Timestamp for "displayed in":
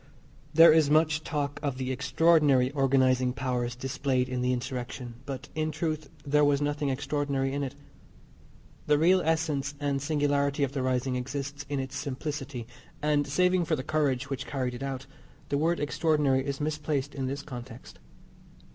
3.75-4.41